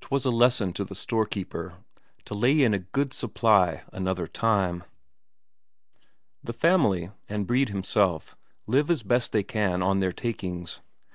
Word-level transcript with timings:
'Twas 0.00 0.24
a 0.24 0.30
lesson 0.30 0.72
to 0.72 0.82
the 0.82 0.94
storekeeper 0.94 1.74
to 2.24 2.32
lay 2.32 2.62
in 2.62 2.72
a 2.72 2.78
good 2.78 3.12
supply 3.12 3.82
another 3.92 4.26
time. 4.26 4.82
The 6.42 6.54
family, 6.54 7.10
and 7.28 7.46
Brede 7.46 7.68
himself, 7.68 8.34
live 8.66 8.88
as 8.90 9.02
best 9.02 9.32
they 9.32 9.42
can 9.42 9.82
on 9.82 10.00
their 10.00 10.10
takings. 10.12 10.80